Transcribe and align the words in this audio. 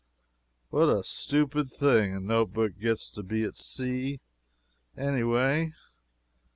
What 0.71 0.89
a 0.89 1.03
stupid 1.03 1.69
thing 1.69 2.15
a 2.15 2.19
note 2.19 2.53
book 2.53 2.79
gets 2.79 3.11
to 3.11 3.21
be 3.21 3.43
at 3.43 3.55
sea, 3.55 4.19
any 4.97 5.21
way. 5.21 5.73